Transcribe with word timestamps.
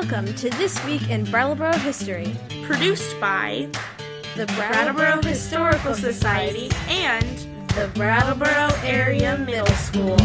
Welcome 0.00 0.34
to 0.36 0.48
This 0.48 0.82
Week 0.86 1.10
in 1.10 1.24
Brattleboro 1.24 1.74
History, 1.74 2.34
produced 2.62 3.20
by 3.20 3.68
the 4.34 4.46
Brattleboro 4.56 5.20
Historical 5.20 5.94
Society 5.94 6.70
and 6.88 7.36
the 7.76 7.90
Brattleboro 7.94 8.70
Area 8.82 9.36
Middle 9.36 9.66
School. 9.66 10.16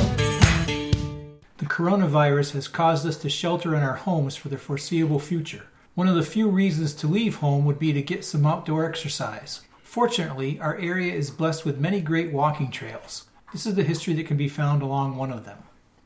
The 1.58 1.66
coronavirus 1.66 2.54
has 2.54 2.70
caused 2.70 3.06
us 3.06 3.18
to 3.18 3.30
shelter 3.30 3.76
in 3.76 3.84
our 3.84 3.96
homes 3.96 4.38
for 4.38 4.48
the 4.48 4.58
foreseeable 4.58 5.20
future. 5.20 5.66
One 5.94 6.08
of 6.08 6.16
the 6.16 6.24
few 6.24 6.50
reasons 6.50 6.94
to 6.94 7.08
leave 7.08 7.36
home 7.36 7.66
would 7.66 7.78
be 7.78 7.92
to 7.92 8.02
get 8.02 8.24
some 8.24 8.46
outdoor 8.46 8.86
exercise. 8.86 9.60
Fortunately, 9.84 10.58
our 10.62 10.78
area 10.78 11.14
is 11.14 11.32
blessed 11.32 11.66
with 11.66 11.82
many 11.82 12.00
great 12.00 12.32
walking 12.32 12.72
trails. 12.72 13.26
This 13.52 13.66
is 13.66 13.76
the 13.76 13.84
history 13.84 14.14
that 14.14 14.28
can 14.28 14.38
be 14.38 14.48
found 14.48 14.82
along 14.82 15.18
one 15.18 15.34
of 15.34 15.44
them. 15.44 15.58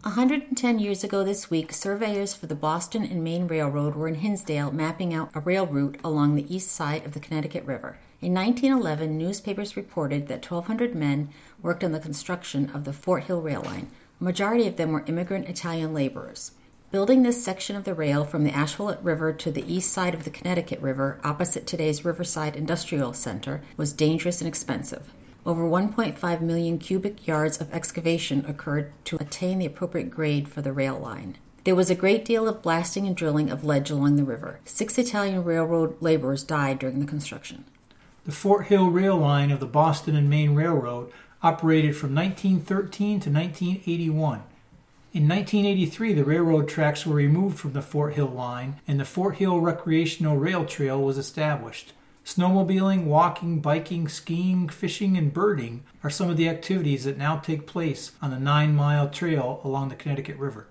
110 0.03 0.79
years 0.79 1.03
ago 1.03 1.25
this 1.25 1.49
week, 1.49 1.73
surveyors 1.73 2.33
for 2.33 2.47
the 2.47 2.55
Boston 2.55 3.03
and 3.03 3.21
Maine 3.21 3.47
Railroad 3.47 3.95
were 3.95 4.07
in 4.07 4.15
Hinsdale 4.15 4.71
mapping 4.71 5.13
out 5.13 5.29
a 5.35 5.41
rail 5.41 5.67
route 5.67 5.99
along 6.05 6.35
the 6.35 6.55
east 6.55 6.71
side 6.71 7.05
of 7.05 7.13
the 7.13 7.19
Connecticut 7.19 7.65
River. 7.65 7.97
In 8.21 8.33
1911, 8.33 9.17
newspapers 9.17 9.75
reported 9.75 10.27
that 10.27 10.49
1,200 10.49 10.95
men 10.95 11.27
worked 11.61 11.83
on 11.83 11.91
the 11.91 11.99
construction 11.99 12.69
of 12.73 12.85
the 12.85 12.93
Fort 12.93 13.25
Hill 13.25 13.41
rail 13.41 13.61
line. 13.61 13.91
A 14.21 14.23
majority 14.23 14.67
of 14.67 14.77
them 14.77 14.93
were 14.93 15.03
immigrant 15.05 15.49
Italian 15.49 15.93
laborers. 15.93 16.53
Building 16.91 17.23
this 17.23 17.43
section 17.43 17.75
of 17.75 17.83
the 17.83 17.93
rail 17.93 18.23
from 18.23 18.45
the 18.45 18.51
Ashuelot 18.51 18.99
River 19.03 19.33
to 19.33 19.51
the 19.51 19.69
east 19.71 19.91
side 19.91 20.13
of 20.13 20.23
the 20.23 20.29
Connecticut 20.29 20.79
River, 20.79 21.19
opposite 21.25 21.67
today's 21.67 22.05
Riverside 22.05 22.55
Industrial 22.55 23.11
Center, 23.11 23.61
was 23.75 23.91
dangerous 23.91 24.39
and 24.39 24.47
expensive. 24.47 25.11
Over 25.49 25.63
1.5 25.63 26.41
million 26.41 26.77
cubic 26.77 27.25
yards 27.25 27.59
of 27.59 27.73
excavation 27.73 28.45
occurred 28.47 28.91
to 29.05 29.15
attain 29.19 29.57
the 29.57 29.65
appropriate 29.65 30.11
grade 30.11 30.47
for 30.47 30.61
the 30.61 30.71
rail 30.71 30.99
line. 30.99 31.39
There 31.63 31.73
was 31.73 31.89
a 31.89 31.95
great 31.95 32.23
deal 32.23 32.47
of 32.47 32.61
blasting 32.61 33.07
and 33.07 33.15
drilling 33.15 33.49
of 33.49 33.63
ledge 33.63 33.89
along 33.89 34.17
the 34.17 34.23
river. 34.23 34.59
Six 34.63 34.99
Italian 34.99 35.43
railroad 35.43 35.99
laborers 36.01 36.43
died 36.43 36.77
during 36.77 36.99
the 36.99 37.07
construction. 37.07 37.65
The 38.25 38.31
Fort 38.31 38.67
Hill 38.67 38.91
rail 38.91 39.17
line 39.17 39.49
of 39.49 39.59
the 39.59 39.65
Boston 39.65 40.15
and 40.15 40.29
Maine 40.29 40.53
Railroad 40.53 41.11
operated 41.41 41.97
from 41.97 42.13
1913 42.13 43.19
to 43.21 43.31
1981. 43.31 44.43
In 45.13 45.27
1983, 45.27 46.13
the 46.13 46.23
railroad 46.23 46.69
tracks 46.69 47.07
were 47.07 47.15
removed 47.15 47.57
from 47.57 47.73
the 47.73 47.81
Fort 47.81 48.13
Hill 48.13 48.27
line 48.27 48.75
and 48.87 48.99
the 48.99 49.03
Fort 49.03 49.37
Hill 49.37 49.59
Recreational 49.61 50.37
Rail 50.37 50.63
Trail 50.63 51.01
was 51.01 51.17
established. 51.17 51.93
Snowmobiling, 52.29 53.05
walking, 53.05 53.59
biking, 53.59 54.07
skiing, 54.07 54.69
fishing, 54.69 55.17
and 55.17 55.33
birding 55.33 55.83
are 56.03 56.11
some 56.11 56.29
of 56.29 56.37
the 56.37 56.47
activities 56.47 57.05
that 57.05 57.17
now 57.17 57.39
take 57.39 57.65
place 57.65 58.11
on 58.21 58.29
the 58.29 58.39
nine 58.39 58.75
mile 58.75 59.09
trail 59.09 59.59
along 59.63 59.89
the 59.89 59.95
Connecticut 59.95 60.37
River. 60.37 60.67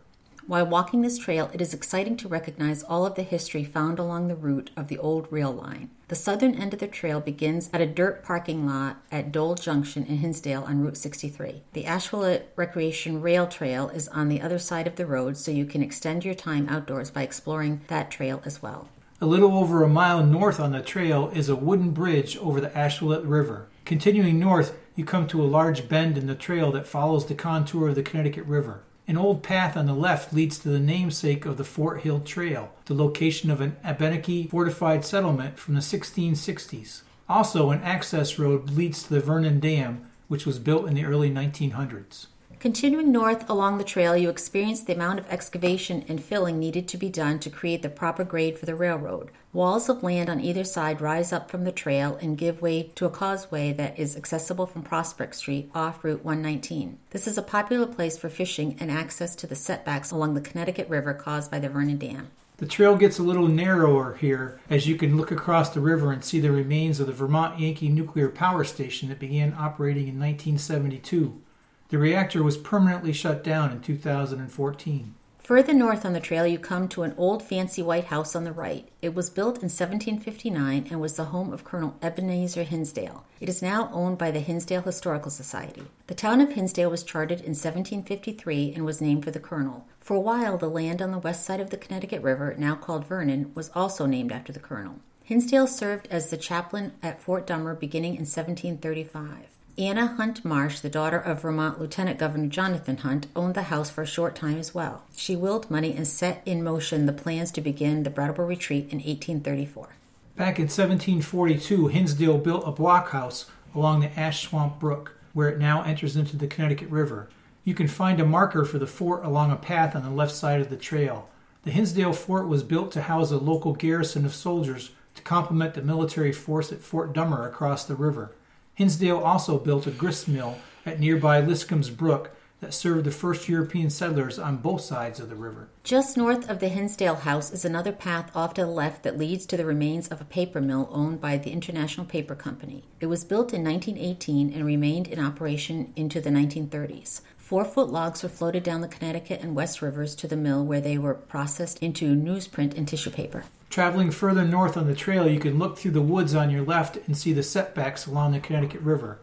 While 0.47 0.67
walking 0.67 1.03
this 1.03 1.19
trail, 1.19 1.51
it 1.53 1.61
is 1.61 1.75
exciting 1.75 2.17
to 2.19 2.29
recognize 2.29 2.85
all 2.85 3.05
of 3.05 3.17
the 3.17 3.25
history 3.25 3.65
found 3.65 3.99
along 3.99 4.29
the 4.29 4.37
route 4.37 4.71
of 4.77 4.87
the 4.87 4.99
old 4.99 5.27
rail 5.33 5.51
line. 5.51 5.91
The 6.07 6.15
southern 6.15 6.55
end 6.55 6.75
of 6.75 6.79
the 6.79 6.87
trail 6.87 7.19
begins 7.19 7.71
at 7.73 7.81
a 7.81 7.87
dirt 7.87 8.23
parking 8.23 8.65
lot 8.65 8.99
at 9.11 9.33
Dole 9.33 9.57
Junction 9.57 10.07
in 10.07 10.19
Hinsdale 10.19 10.63
on 10.63 10.81
Route 10.81 10.97
63. 10.97 11.65
The 11.73 11.85
Ashuelot 11.85 12.45
Recreation 12.55 13.21
Rail 13.21 13.49
Trail 13.49 13.89
is 13.89 14.07
on 14.09 14.29
the 14.29 14.41
other 14.41 14.61
side 14.61 14.87
of 14.87 14.95
the 14.95 15.07
road, 15.07 15.37
so 15.37 15.51
you 15.51 15.67
can 15.67 15.83
extend 15.83 16.25
your 16.25 16.35
time 16.35 16.69
outdoors 16.69 17.11
by 17.11 17.23
exploring 17.23 17.81
that 17.89 18.13
trail 18.13 18.41
as 18.45 18.63
well. 18.63 18.89
A 19.21 19.27
little 19.27 19.57
over 19.59 19.83
a 19.83 19.89
mile 19.89 20.25
north 20.25 20.61
on 20.61 20.71
the 20.71 20.81
trail 20.81 21.29
is 21.35 21.49
a 21.49 21.57
wooden 21.57 21.91
bridge 21.91 22.37
over 22.37 22.61
the 22.61 22.69
Ashuelot 22.71 23.29
River. 23.29 23.67
Continuing 23.85 24.39
north, 24.39 24.79
you 24.95 25.05
come 25.05 25.27
to 25.27 25.43
a 25.43 25.45
large 25.45 25.89
bend 25.89 26.17
in 26.17 26.29
the 26.29 26.37
trail 26.37 26.71
that 26.71 26.87
follows 26.87 27.27
the 27.27 27.35
contour 27.35 27.89
of 27.89 27.97
the 27.97 28.05
Connecticut 28.05 28.45
River. 28.45 28.85
An 29.09 29.17
old 29.17 29.43
path 29.43 29.77
on 29.77 29.87
the 29.87 29.93
left 29.93 30.33
leads 30.33 30.61
to 30.61 30.69
the 30.69 30.79
namesake 30.79 31.45
of 31.47 31.57
the 31.57 31.65
Fort 31.65 32.03
Hill 32.03 32.21
Trail, 32.21 32.73
the 32.85 32.95
location 32.95 33.51
of 33.51 33.61
an 33.61 33.77
Abenaki 33.83 34.47
fortified 34.47 35.05
settlement 35.05 35.59
from 35.59 35.75
the 35.75 35.81
1660s. 35.81 37.03
Also, 37.29 37.71
an 37.71 37.83
access 37.83 38.39
road 38.39 38.71
leads 38.71 39.03
to 39.03 39.15
the 39.15 39.21
Vernon 39.21 39.59
Dam, 39.59 40.09
which 40.29 40.47
was 40.47 40.61
built 40.61 40.87
in 40.87 40.95
the 40.95 41.05
early 41.05 41.29
1900s. 41.29 42.27
Continuing 42.61 43.13
north 43.13 43.49
along 43.49 43.79
the 43.79 43.85
trail, 43.85 44.17
you 44.17 44.29
experience 44.29 44.83
the 44.83 44.93
amount 44.93 45.21
of 45.21 45.29
excavation 45.29 46.05
and 46.09 46.21
filling 46.21 46.59
needed 46.59 46.89
to 46.89 46.97
be 46.97 47.09
done 47.09 47.39
to 47.39 47.51
create 47.51 47.83
the 47.83 47.89
proper 47.89 48.25
grade 48.25 48.59
for 48.59 48.67
the 48.67 48.75
railroad. 48.75 49.31
Walls 49.53 49.89
of 49.89 50.03
land 50.03 50.29
on 50.29 50.41
either 50.41 50.65
side 50.65 51.01
rise 51.01 51.33
up 51.33 51.49
from 51.49 51.63
the 51.63 51.71
trail 51.71 52.19
and 52.21 52.37
give 52.37 52.61
way 52.61 52.91
to 52.97 53.07
a 53.07 53.11
causeway 53.11 53.73
that 53.75 53.97
is 53.97 54.17
accessible 54.17 54.67
from 54.67 54.83
Prospect 54.83 55.37
Street 55.37 55.71
off 55.73 56.03
Route 56.03 56.25
119. 56.25 56.99
This 57.11 57.29
is 57.29 57.39
a 57.39 57.43
popular 57.43 57.87
place 57.87 58.19
for 58.19 58.29
fishing 58.29 58.77
and 58.81 58.91
access 58.91 59.37
to 59.37 59.47
the 59.47 59.55
setbacks 59.55 60.11
along 60.11 60.35
the 60.35 60.41
Connecticut 60.41 60.89
River 60.89 61.15
caused 61.15 61.53
by 61.53 61.61
the 61.61 61.69
Vernon 61.69 61.99
Dam. 61.99 62.33
The 62.57 62.67
trail 62.67 62.97
gets 62.97 63.21
a 63.21 63.23
little 63.23 63.47
narrower 63.47 64.17
here 64.17 64.59
as 64.69 64.89
you 64.89 64.97
can 64.97 65.17
look 65.17 65.31
across 65.31 65.71
the 65.71 65.81
river 65.81 66.11
and 66.11 66.25
see 66.25 66.41
the 66.41 66.51
remains 66.51 66.99
of 66.99 67.07
the 67.07 67.13
Vermont 67.13 67.61
Yankee 67.61 67.89
Nuclear 67.89 68.29
Power 68.29 68.65
Station 68.65 69.11
that 69.11 69.21
began 69.21 69.55
operating 69.57 70.09
in 70.09 70.19
1972. 70.19 71.41
The 71.91 71.97
reactor 71.99 72.43
was 72.43 72.59
permanently 72.59 73.15
shut 73.15 73.43
down 73.43 73.73
in 73.73 73.81
2014. 73.81 75.15
Further 75.39 75.73
north 75.73 76.05
on 76.05 76.13
the 76.13 76.21
trail, 76.21 76.47
you 76.47 76.59
come 76.59 76.87
to 76.89 77.05
an 77.05 77.15
old 77.17 77.43
fancy 77.43 77.81
white 77.81 78.05
house 78.05 78.37
on 78.37 78.45
the 78.45 78.53
right. 78.53 78.87
It 79.01 79.15
was 79.15 79.31
built 79.31 79.57
in 79.57 79.71
1759 79.71 80.89
and 80.91 81.01
was 81.01 81.17
the 81.17 81.25
home 81.25 81.51
of 81.55 81.65
Colonel 81.65 81.97
Ebenezer 82.03 82.65
Hinsdale. 82.65 83.25
It 83.41 83.49
is 83.49 83.63
now 83.63 83.89
owned 83.91 84.19
by 84.19 84.31
the 84.31 84.41
Hinsdale 84.41 84.83
Historical 84.83 85.31
Society. 85.31 85.85
The 86.09 86.15
town 86.15 86.43
of 86.43 86.53
Hinsdale 86.53 86.91
was 86.91 87.03
chartered 87.03 87.41
in 87.41 87.55
1753 87.55 88.75
and 88.75 88.85
was 88.85 89.01
named 89.01 89.25
for 89.25 89.31
the 89.31 89.41
colonel. 89.41 89.87
For 90.01 90.15
a 90.15 90.21
while, 90.21 90.59
the 90.59 90.69
land 90.69 91.01
on 91.01 91.13
the 91.13 91.19
west 91.19 91.47
side 91.47 91.61
of 91.61 91.71
the 91.71 91.79
Connecticut 91.79 92.21
River, 92.21 92.55
now 92.59 92.75
called 92.75 93.07
Vernon, 93.07 93.53
was 93.55 93.71
also 93.75 94.05
named 94.05 94.31
after 94.33 94.53
the 94.53 94.61
colonel. 94.61 94.97
Hinsdale 95.25 95.67
served 95.67 96.07
as 96.11 96.29
the 96.29 96.37
chaplain 96.37 96.93
at 97.03 97.23
Fort 97.23 97.47
Dummer 97.47 97.75
beginning 97.75 98.17
in 98.17 98.27
1735. 98.27 99.58
Anna 99.79 100.09
Hunt 100.09 100.45
Marsh, 100.45 100.81
the 100.81 100.91
daughter 100.91 101.19
of 101.19 101.43
Vermont 101.43 101.79
Lieutenant 101.79 102.19
Governor 102.19 102.49
Jonathan 102.49 102.97
Hunt, 102.97 103.29
owned 103.37 103.55
the 103.55 103.63
house 103.65 103.89
for 103.89 104.03
a 104.03 104.07
short 104.07 104.35
time 104.35 104.59
as 104.59 104.75
well. 104.75 105.05
She 105.17 105.37
willed 105.37 105.71
money 105.71 105.95
and 105.95 106.05
set 106.05 106.43
in 106.45 106.65
motion 106.65 107.07
the 107.07 107.13
plans 107.13 107.53
to 107.53 107.61
begin 107.61 108.03
the 108.03 108.11
Brattleboro 108.11 108.49
Retreat 108.49 108.89
in 108.91 108.99
1834. 108.99 109.91
Back 110.35 110.59
in 110.59 110.65
1742, 110.65 111.87
Hinsdale 111.89 112.39
built 112.39 112.67
a 112.67 112.73
blockhouse 112.73 113.45
along 113.73 114.01
the 114.01 114.19
Ash 114.19 114.49
Swamp 114.49 114.81
Brook, 114.81 115.15
where 115.33 115.49
it 115.49 115.61
now 115.61 115.83
enters 115.83 116.17
into 116.17 116.37
the 116.37 116.49
Connecticut 116.49 116.91
River. 116.91 117.29
You 117.63 117.75
can 117.75 117.87
find 117.87 118.19
a 118.19 118.27
marker 118.27 118.65
for 118.65 118.81
the 118.81 118.87
fort 118.89 119.25
along 119.25 119.53
a 119.53 119.57
path 119.57 119.95
on 119.95 120.03
the 120.03 120.11
left 120.11 120.33
side 120.33 120.61
of 120.61 120.71
the 120.71 120.77
trail. 120.77 121.29
The 121.63 121.71
Hinsdale 121.71 122.15
Fort 122.15 122.49
was 122.49 122.65
built 122.65 122.91
to 122.93 123.03
house 123.03 123.31
a 123.31 123.37
local 123.37 123.75
garrison 123.75 124.25
of 124.27 124.35
soldiers 124.35 124.91
to 125.15 125.23
complement 125.23 125.75
the 125.75 125.83
military 125.83 126.33
force 126.33 126.73
at 126.73 126.81
Fort 126.81 127.13
Dummer 127.13 127.47
across 127.47 127.85
the 127.85 127.95
river. 127.95 128.33
Hinsdale 128.79 129.19
also 129.19 129.59
built 129.59 129.89
a 129.89 129.91
grist 129.91 130.29
mill 130.29 130.57
at 130.87 131.01
nearby 131.01 131.41
Liscombe's 131.41 131.91
Brook 131.91 132.31
that 132.61 132.73
served 132.73 133.03
the 133.03 133.11
first 133.11 133.49
European 133.49 133.91
settlers 133.91 134.39
on 134.39 134.59
both 134.59 134.83
sides 134.83 135.19
of 135.19 135.29
the 135.29 135.35
river. 135.35 135.69
Just 135.83 136.17
north 136.17 136.49
of 136.49 136.61
the 136.61 136.69
Hinsdale 136.69 137.17
house 137.17 137.51
is 137.51 137.65
another 137.65 137.91
path 137.91 138.31
off 138.37 138.55
to 138.55 138.61
the 138.61 138.69
left 138.69 139.03
that 139.03 139.19
leads 139.19 139.47
to 139.47 139.57
the 139.57 139.65
remains 139.65 140.07
of 140.07 140.21
a 140.21 140.25
paper 140.25 140.61
mill 140.61 140.89
owned 140.93 141.21
by 141.21 141.37
the 141.37 141.51
International 141.51 142.07
Paper 142.07 142.37
Company. 142.37 142.85
It 143.01 143.07
was 143.07 143.25
built 143.25 143.53
in 143.53 143.65
1918 143.65 144.53
and 144.53 144.65
remained 144.65 145.09
in 145.09 145.19
operation 145.19 145.93
into 145.97 146.21
the 146.21 146.31
1930s. 146.31 147.23
Four 147.37 147.65
foot 147.65 147.91
logs 147.91 148.23
were 148.23 148.29
floated 148.29 148.63
down 148.63 148.81
the 148.81 148.87
Connecticut 148.87 149.41
and 149.43 149.57
West 149.57 149.83
rivers 149.83 150.15
to 150.15 150.29
the 150.29 150.37
mill 150.37 150.65
where 150.65 150.81
they 150.81 150.99
were 150.99 151.15
processed 151.15 151.83
into 151.83 152.15
newsprint 152.15 152.79
and 152.79 152.87
tissue 152.87 153.11
paper. 153.11 153.43
Traveling 153.71 154.11
further 154.11 154.45
north 154.45 154.77
on 154.77 154.87
the 154.87 154.95
trail, 154.95 155.29
you 155.29 155.39
can 155.39 155.59
look 155.59 155.79
through 155.79 155.91
the 155.91 156.01
woods 156.01 156.35
on 156.35 156.51
your 156.51 156.65
left 156.65 156.97
and 157.07 157.17
see 157.17 157.33
the 157.33 157.43
setbacks 157.43 158.07
along 158.07 158.33
the 158.33 158.41
Connecticut 158.41 158.81
River. 158.81 159.19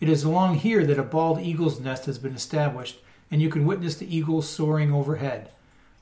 It 0.00 0.08
is 0.08 0.24
along 0.24 0.56
here 0.56 0.86
that 0.86 0.98
a 0.98 1.02
bald 1.02 1.40
eagle's 1.40 1.78
nest 1.78 2.06
has 2.06 2.18
been 2.18 2.34
established, 2.34 2.98
and 3.30 3.42
you 3.42 3.50
can 3.50 3.66
witness 3.66 3.96
the 3.96 4.16
eagles 4.16 4.48
soaring 4.48 4.92
overhead. 4.92 5.50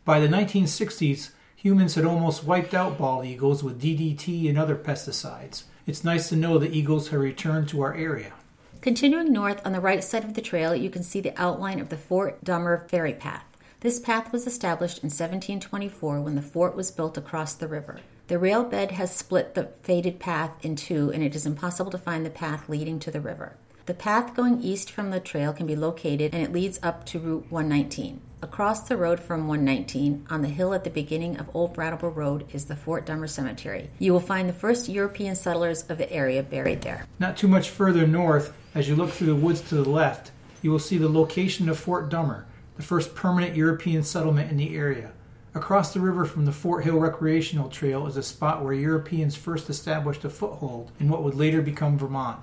By 0.04 0.20
the 0.20 0.28
1960s, 0.28 1.33
humans 1.56 1.97
had 1.97 2.04
almost 2.04 2.45
wiped 2.45 2.72
out 2.72 2.97
bald 2.97 3.27
eagles 3.27 3.65
with 3.65 3.83
DDT 3.83 4.48
and 4.48 4.56
other 4.56 4.77
pesticides. 4.77 5.65
It's 5.86 6.04
nice 6.04 6.28
to 6.28 6.36
know 6.36 6.59
the 6.59 6.71
eagles 6.71 7.09
have 7.09 7.21
returned 7.21 7.68
to 7.71 7.83
our 7.83 7.95
area. 7.95 8.33
Continuing 8.80 9.33
north 9.33 9.60
on 9.66 9.72
the 9.72 9.80
right 9.80 10.04
side 10.04 10.22
of 10.22 10.34
the 10.34 10.41
trail, 10.41 10.74
you 10.74 10.89
can 10.89 11.03
see 11.03 11.21
the 11.21 11.39
outline 11.41 11.80
of 11.80 11.89
the 11.89 11.97
Fort 11.97 12.45
Dummer 12.45 12.86
ferry 12.89 13.12
path. 13.12 13.45
This 13.80 14.01
path 14.01 14.33
was 14.33 14.45
established 14.45 15.04
in 15.04 15.07
1724 15.07 16.21
when 16.21 16.34
the 16.34 16.42
fort 16.42 16.75
was 16.75 16.91
built 16.91 17.16
across 17.16 17.54
the 17.54 17.69
river. 17.69 18.01
The 18.27 18.36
rail 18.36 18.65
bed 18.65 18.91
has 18.91 19.15
split 19.15 19.54
the 19.54 19.69
faded 19.84 20.19
path 20.19 20.51
in 20.63 20.75
two, 20.75 21.13
and 21.13 21.22
it 21.22 21.36
is 21.36 21.47
impossible 21.47 21.92
to 21.92 21.98
find 21.98 22.27
the 22.27 22.30
path 22.30 22.69
leading 22.69 22.98
to 22.98 23.13
the 23.13 23.21
river. 23.21 23.54
The 23.86 23.95
path 23.95 24.34
going 24.34 24.60
east 24.65 24.91
from 24.91 25.10
the 25.10 25.21
trail 25.21 25.53
can 25.53 25.69
be 25.69 25.77
located, 25.77 26.34
and 26.34 26.42
it 26.42 26.53
leads 26.53 26.80
up 26.83 27.07
to 27.07 27.21
Route 27.21 27.47
119. 27.51 28.21
Across 28.42 28.89
the 28.89 28.97
road 28.97 29.21
from 29.21 29.47
119, 29.47 30.27
on 30.28 30.42
the 30.42 30.48
hill 30.48 30.74
at 30.74 30.83
the 30.83 30.91
beginning 30.91 31.36
of 31.36 31.48
Old 31.54 31.72
Brattleboro 31.72 32.10
Road, 32.10 32.47
is 32.53 32.65
the 32.65 32.74
Fort 32.74 33.07
Dummer 33.07 33.28
Cemetery. 33.28 33.91
You 34.01 34.13
will 34.13 34.19
find 34.19 34.48
the 34.48 34.53
first 34.53 34.89
European 34.89 35.36
settlers 35.36 35.84
of 35.89 35.98
the 35.98 36.13
area 36.13 36.42
buried 36.42 36.83
there. 36.83 37.07
Not 37.21 37.36
too 37.36 37.48
much 37.48 37.71
further 37.71 38.09
north, 38.09 38.53
as 38.74 38.89
you 38.89 38.97
look 38.97 39.10
through 39.10 39.28
the 39.28 39.36
woods 39.36 39.60
to 39.69 39.77
the 39.77 39.89
left, 39.89 40.33
you 40.63 40.72
will 40.72 40.81
see 40.81 40.98
the 40.98 41.09
location 41.09 41.69
of 41.69 41.78
Fort 41.78 42.09
Dummer, 42.09 42.45
the 42.78 42.84
first 42.84 43.13
permanent 43.13 43.57
European 43.57 44.04
settlement 44.04 44.53
in 44.53 44.57
the 44.57 44.77
area. 44.77 45.10
Across 45.53 45.92
the 45.92 46.01
river 46.01 46.25
from 46.25 46.45
the 46.45 46.53
Fort 46.53 46.84
Hill 46.84 47.01
Recreational 47.01 47.69
Trail 47.69 48.07
is 48.07 48.16
a 48.16 48.22
spot 48.22 48.63
where 48.63 48.72
Europeans 48.72 49.34
first 49.34 49.69
established 49.69 50.25
a 50.25 50.30
foothold 50.30 50.92
in 51.01 51.09
what 51.09 51.25
would 51.25 51.34
later 51.34 51.60
become 51.60 51.98
Vermont. 51.98 52.39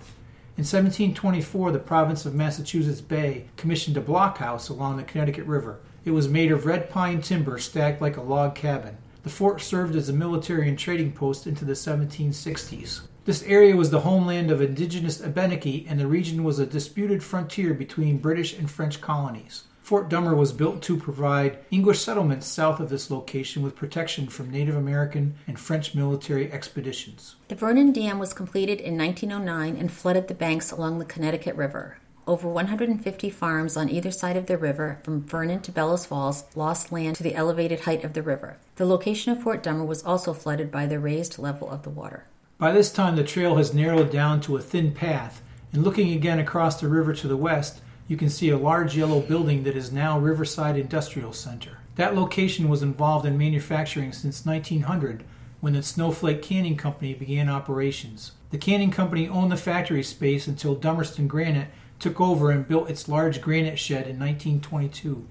In 0.58 0.66
1724, 0.66 1.72
the 1.72 1.80
province 1.80 2.26
of 2.26 2.36
Massachusetts 2.36 3.00
Bay 3.00 3.46
commissioned 3.56 3.96
a 3.96 4.02
blockhouse 4.02 4.70
along 4.70 4.98
the 4.98 5.04
Connecticut 5.04 5.46
River. 5.46 5.80
It 6.04 6.12
was 6.12 6.28
made 6.28 6.52
of 6.52 6.66
red 6.66 6.90
pine 6.90 7.22
timber 7.22 7.58
stacked 7.58 8.02
like 8.02 8.18
a 8.18 8.22
log 8.22 8.56
cabin. 8.56 8.98
The 9.24 9.30
fort 9.30 9.62
served 9.62 9.96
as 9.96 10.10
a 10.10 10.14
military 10.14 10.68
and 10.68 10.78
trading 10.78 11.14
post 11.14 11.48
into 11.48 11.64
the 11.64 11.74
1760s. 11.74 13.04
This 13.24 13.42
area 13.44 13.78
was 13.78 13.90
the 13.90 14.02
homeland 14.02 14.52
of 14.52 14.62
indigenous 14.62 15.22
Abenaki, 15.22 15.86
and 15.88 15.98
the 15.98 16.08
region 16.08 16.44
was 16.44 16.60
a 16.60 16.66
disputed 16.66 17.24
frontier 17.24 17.74
between 17.74 18.18
British 18.18 18.58
and 18.58 18.70
French 18.70 19.00
colonies. 19.00 19.64
Fort 19.86 20.10
Dummer 20.10 20.34
was 20.34 20.52
built 20.52 20.82
to 20.82 20.98
provide 20.98 21.60
English 21.70 22.00
settlements 22.00 22.48
south 22.48 22.80
of 22.80 22.90
this 22.90 23.12
location 23.12 23.62
with 23.62 23.76
protection 23.76 24.26
from 24.26 24.50
Native 24.50 24.76
American 24.76 25.36
and 25.46 25.60
French 25.60 25.94
military 25.94 26.52
expeditions. 26.52 27.36
The 27.50 27.56
Vernon 27.56 27.92
Dam 27.92 28.18
was 28.18 28.34
completed 28.34 28.82
in 28.82 28.98
1909 28.98 29.80
and 29.80 29.92
flooded 29.92 30.28
the 30.28 30.34
banks 30.34 30.72
along 30.72 30.98
the 30.98 31.06
Connecticut 31.06 31.56
River. 31.56 32.00
Over 32.26 32.50
150 32.50 33.30
farms 33.30 33.78
on 33.78 33.88
either 33.88 34.10
side 34.10 34.36
of 34.36 34.48
the 34.48 34.58
river, 34.58 34.98
from 35.04 35.22
Vernon 35.22 35.62
to 35.62 35.72
Bellows 35.72 36.08
Falls, 36.08 36.46
lost 36.56 36.92
land 36.92 37.18
to 37.18 37.24
the 37.24 37.36
elevated 37.36 37.82
height 37.82 38.04
of 38.04 38.14
the 38.14 38.24
river. 38.24 38.58
The 38.78 38.88
location 38.88 39.34
of 39.34 39.44
Fort 39.44 39.62
Dummer 39.62 39.86
was 39.86 40.04
also 40.04 40.34
flooded 40.34 40.72
by 40.72 40.88
the 40.88 40.98
raised 40.98 41.38
level 41.38 41.70
of 41.70 41.84
the 41.84 41.92
water. 41.92 42.26
By 42.58 42.72
this 42.72 42.92
time, 42.92 43.18
the 43.18 43.24
trail 43.24 43.58
has 43.58 43.72
narrowed 43.72 44.12
down 44.12 44.42
to 44.42 44.58
a 44.58 44.62
thin 44.64 44.94
path, 44.94 45.44
and 45.72 45.84
looking 45.84 46.12
again 46.12 46.40
across 46.40 46.82
the 46.82 46.88
river 46.88 47.14
to 47.14 47.28
the 47.28 47.38
west, 47.38 47.82
you 48.08 48.18
can 48.18 48.30
see 48.30 48.50
a 48.50 48.58
large 48.58 48.96
yellow 48.96 49.20
building 49.20 49.64
that 49.64 49.76
is 49.76 49.92
now 49.92 50.20
Riverside 50.20 50.78
Industrial 50.78 51.34
Center. 51.34 51.80
That 51.96 52.16
location 52.16 52.70
was 52.70 52.84
involved 52.84 53.26
in 53.26 53.38
manufacturing 53.38 54.12
since 54.12 54.46
1900 54.46 55.24
when 55.62 55.74
the 55.74 55.82
Snowflake 55.82 56.42
Canning 56.42 56.78
Company 56.78 57.14
began 57.14 57.50
operations. 57.50 58.34
The 58.52 58.58
canning 58.58 58.92
company 58.92 59.28
owned 59.28 59.52
the 59.52 59.58
factory 59.58 60.04
space 60.04 60.48
until 60.48 60.76
Dummerston 60.76 61.28
Granite 61.28 61.70
took 62.00 62.22
over 62.22 62.52
and 62.52 62.68
built 62.68 62.90
its 62.90 63.10
large 63.10 63.42
granite 63.42 63.80
shed 63.80 64.08
in 64.08 64.20
1922. 64.20 65.26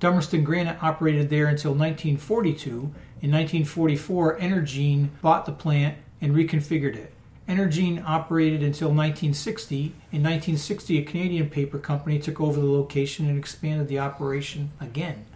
Dummerston 0.00 0.44
Granite 0.44 0.82
operated 0.82 1.30
there 1.30 1.46
until 1.46 1.72
1942. 1.72 2.70
In 3.20 3.30
1944, 3.30 4.38
Energene 4.38 5.08
bought 5.20 5.46
the 5.46 5.52
plant 5.52 5.96
and 6.20 6.34
reconfigured 6.34 6.96
it. 6.96 7.12
Energene 7.48 8.02
operated 8.06 8.62
until 8.62 8.88
1960. 8.88 9.76
In 10.12 10.22
1960, 10.22 10.98
a 10.98 11.02
Canadian 11.02 11.50
paper 11.50 11.78
company 11.78 12.18
took 12.18 12.40
over 12.40 12.60
the 12.60 12.66
location 12.66 13.28
and 13.28 13.38
expanded 13.38 13.88
the 13.88 13.98
operation 13.98 14.70
again. 14.80 15.26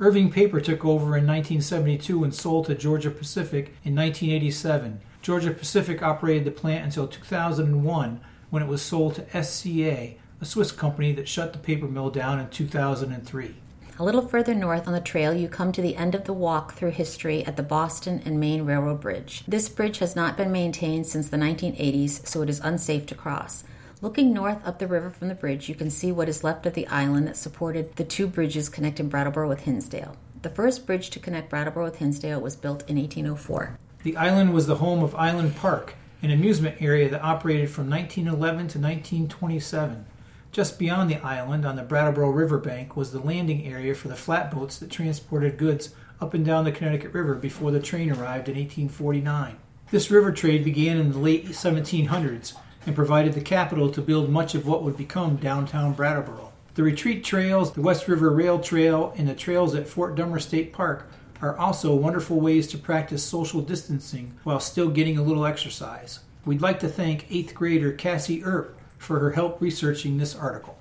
Irving 0.00 0.32
Paper 0.32 0.60
took 0.60 0.84
over 0.84 1.16
in 1.16 1.26
1972 1.26 2.24
and 2.24 2.34
sold 2.34 2.66
to 2.66 2.74
Georgia 2.74 3.10
Pacific 3.10 3.66
in 3.84 3.94
1987. 3.94 5.00
Georgia 5.22 5.52
Pacific 5.52 6.02
operated 6.02 6.44
the 6.44 6.50
plant 6.50 6.84
until 6.84 7.06
2001 7.06 8.20
when 8.50 8.62
it 8.62 8.68
was 8.68 8.82
sold 8.82 9.14
to 9.14 9.42
SCA, 9.44 10.14
a 10.40 10.44
Swiss 10.44 10.72
company 10.72 11.12
that 11.12 11.28
shut 11.28 11.52
the 11.52 11.58
paper 11.60 11.86
mill 11.86 12.10
down 12.10 12.40
in 12.40 12.48
2003. 12.48 13.54
A 14.02 14.10
little 14.12 14.26
further 14.26 14.52
north 14.52 14.88
on 14.88 14.94
the 14.94 15.00
trail, 15.00 15.32
you 15.32 15.48
come 15.48 15.70
to 15.70 15.80
the 15.80 15.94
end 15.94 16.16
of 16.16 16.24
the 16.24 16.32
walk 16.32 16.74
through 16.74 16.90
history 16.90 17.46
at 17.46 17.56
the 17.56 17.62
Boston 17.62 18.20
and 18.24 18.40
Maine 18.40 18.64
Railroad 18.64 19.00
Bridge. 19.00 19.44
This 19.46 19.68
bridge 19.68 19.98
has 19.98 20.16
not 20.16 20.36
been 20.36 20.50
maintained 20.50 21.06
since 21.06 21.28
the 21.28 21.36
1980s, 21.36 22.26
so 22.26 22.42
it 22.42 22.50
is 22.50 22.58
unsafe 22.58 23.06
to 23.06 23.14
cross. 23.14 23.62
Looking 24.00 24.34
north 24.34 24.66
up 24.66 24.80
the 24.80 24.88
river 24.88 25.08
from 25.08 25.28
the 25.28 25.36
bridge, 25.36 25.68
you 25.68 25.76
can 25.76 25.88
see 25.88 26.10
what 26.10 26.28
is 26.28 26.42
left 26.42 26.66
of 26.66 26.74
the 26.74 26.88
island 26.88 27.28
that 27.28 27.36
supported 27.36 27.94
the 27.94 28.02
two 28.02 28.26
bridges 28.26 28.68
connecting 28.68 29.08
Brattleboro 29.08 29.48
with 29.48 29.60
Hinsdale. 29.60 30.16
The 30.42 30.50
first 30.50 30.84
bridge 30.84 31.10
to 31.10 31.20
connect 31.20 31.48
Brattleboro 31.48 31.84
with 31.84 31.98
Hinsdale 31.98 32.40
was 32.40 32.56
built 32.56 32.82
in 32.90 32.96
1804. 32.96 33.78
The 34.02 34.16
island 34.16 34.52
was 34.52 34.66
the 34.66 34.74
home 34.74 35.04
of 35.04 35.14
Island 35.14 35.54
Park, 35.54 35.94
an 36.22 36.32
amusement 36.32 36.82
area 36.82 37.08
that 37.08 37.22
operated 37.22 37.70
from 37.70 37.88
1911 37.88 38.56
to 38.66 38.78
1927. 38.80 40.06
Just 40.52 40.78
beyond 40.78 41.10
the 41.10 41.16
island, 41.24 41.64
on 41.64 41.76
the 41.76 41.82
Brattleboro 41.82 42.28
River 42.28 42.58
bank, 42.58 42.94
was 42.94 43.10
the 43.10 43.20
landing 43.20 43.66
area 43.66 43.94
for 43.94 44.08
the 44.08 44.14
flatboats 44.14 44.78
that 44.78 44.90
transported 44.90 45.56
goods 45.56 45.94
up 46.20 46.34
and 46.34 46.44
down 46.44 46.64
the 46.64 46.72
Connecticut 46.72 47.14
River 47.14 47.34
before 47.34 47.70
the 47.70 47.80
train 47.80 48.10
arrived 48.10 48.50
in 48.50 48.56
1849. 48.56 49.56
This 49.90 50.10
river 50.10 50.30
trade 50.30 50.62
began 50.62 50.98
in 50.98 51.12
the 51.12 51.18
late 51.18 51.46
1700s 51.46 52.52
and 52.84 52.94
provided 52.94 53.32
the 53.32 53.40
capital 53.40 53.90
to 53.92 54.02
build 54.02 54.28
much 54.28 54.54
of 54.54 54.66
what 54.66 54.82
would 54.82 54.98
become 54.98 55.36
downtown 55.36 55.94
Brattleboro. 55.94 56.52
The 56.74 56.82
retreat 56.82 57.24
trails, 57.24 57.72
the 57.72 57.80
West 57.80 58.06
River 58.06 58.28
Rail 58.28 58.58
Trail, 58.58 59.14
and 59.16 59.26
the 59.26 59.34
trails 59.34 59.74
at 59.74 59.88
Fort 59.88 60.16
Dummer 60.16 60.38
State 60.38 60.74
Park 60.74 61.08
are 61.40 61.56
also 61.56 61.94
wonderful 61.94 62.40
ways 62.40 62.68
to 62.68 62.78
practice 62.78 63.24
social 63.24 63.62
distancing 63.62 64.38
while 64.44 64.60
still 64.60 64.90
getting 64.90 65.16
a 65.16 65.22
little 65.22 65.46
exercise. 65.46 66.20
We'd 66.44 66.60
like 66.60 66.80
to 66.80 66.88
thank 66.88 67.30
8th 67.30 67.54
grader 67.54 67.92
Cassie 67.92 68.44
Earp 68.44 68.76
for 69.02 69.18
her 69.18 69.32
help 69.32 69.60
researching 69.60 70.16
this 70.16 70.34
article. 70.34 70.78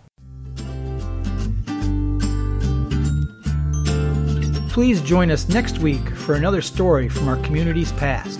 Please 4.69 5.01
join 5.01 5.31
us 5.31 5.49
next 5.49 5.79
week 5.79 6.07
for 6.11 6.35
another 6.35 6.61
story 6.61 7.09
from 7.09 7.27
our 7.27 7.35
community's 7.37 7.91
past. 7.93 8.39